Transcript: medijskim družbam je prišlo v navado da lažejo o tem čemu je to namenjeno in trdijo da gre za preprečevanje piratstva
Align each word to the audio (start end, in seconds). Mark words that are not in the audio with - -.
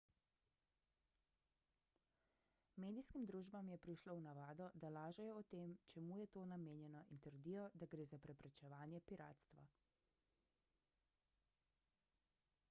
medijskim 2.83 3.27
družbam 3.33 3.69
je 3.73 3.77
prišlo 3.83 4.15
v 4.21 4.23
navado 4.29 4.69
da 4.85 4.91
lažejo 4.95 5.35
o 5.43 5.45
tem 5.53 5.75
čemu 5.93 6.17
je 6.23 6.27
to 6.39 6.47
namenjeno 6.55 7.03
in 7.17 7.21
trdijo 7.29 7.67
da 7.83 7.91
gre 7.95 8.07
za 8.15 8.21
preprečevanje 8.27 9.03
piratstva 9.15 9.65